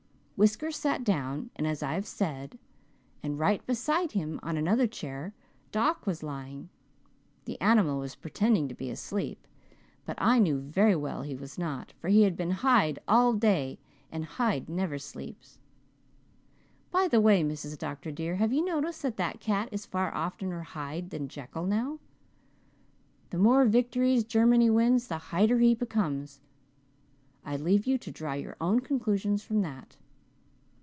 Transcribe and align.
Whiskers 0.37 0.75
sat 0.75 1.03
down, 1.03 1.51
as 1.57 1.83
I 1.83 1.93
have 1.93 2.07
said, 2.07 2.57
and 3.21 3.37
right 3.37 3.63
beside 3.67 4.13
him 4.13 4.39
on 4.41 4.57
another 4.57 4.87
chair 4.87 5.35
Doc 5.71 6.07
was 6.07 6.23
lying. 6.23 6.69
The 7.45 7.61
animal 7.61 7.99
was 7.99 8.15
pretending 8.15 8.67
to 8.67 8.73
be 8.73 8.89
asleep 8.89 9.45
but 10.03 10.17
I 10.19 10.39
knew 10.39 10.57
very 10.59 10.95
well 10.95 11.21
he 11.21 11.35
was 11.35 11.59
not, 11.59 11.91
for 11.99 12.07
he 12.09 12.23
has 12.23 12.33
been 12.33 12.49
Hyde 12.49 12.97
all 13.07 13.33
day 13.33 13.77
and 14.11 14.25
Hyde 14.25 14.67
never 14.67 14.97
sleeps. 14.97 15.59
By 16.89 17.07
the 17.07 17.21
way, 17.21 17.43
Mrs. 17.43 17.77
Dr. 17.77 18.09
dear, 18.11 18.37
have 18.37 18.51
you 18.51 18.65
noticed 18.65 19.03
that 19.03 19.17
that 19.17 19.39
cat 19.41 19.69
is 19.71 19.85
far 19.85 20.11
oftener 20.11 20.61
Hyde 20.61 21.11
than 21.11 21.27
Jekyll 21.29 21.67
now? 21.67 21.99
The 23.29 23.37
more 23.37 23.63
victories 23.65 24.23
Germany 24.23 24.71
wins 24.71 25.07
the 25.07 25.19
Hyder 25.19 25.59
he 25.59 25.75
becomes. 25.75 26.41
I 27.45 27.57
leave 27.57 27.85
you 27.85 27.99
to 27.99 28.09
draw 28.11 28.33
your 28.33 28.55
own 28.59 28.79
conclusions 28.79 29.43
from 29.43 29.61
that. 29.61 29.97